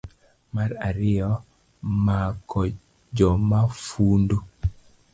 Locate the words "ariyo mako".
0.89-2.59